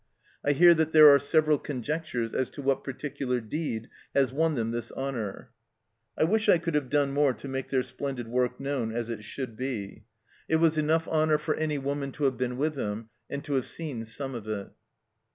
[0.43, 4.71] I hear that there are several conjectures as to what particular deed has won them
[4.71, 8.91] this honour...>" I wish I could have done more to make their splendid work known
[8.91, 10.05] as it should be.
[10.49, 12.57] It was THE CELLAR HOUSE OF PERVYSE enough honour for any woman to have been
[12.57, 14.71] with them and to have seen some of it."